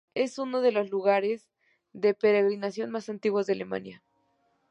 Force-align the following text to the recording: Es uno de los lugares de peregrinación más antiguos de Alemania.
Es 0.15 0.39
uno 0.39 0.61
de 0.61 0.71
los 0.71 0.89
lugares 0.89 1.47
de 1.93 2.15
peregrinación 2.15 2.89
más 2.89 3.07
antiguos 3.07 3.45
de 3.45 3.53
Alemania. 3.53 4.03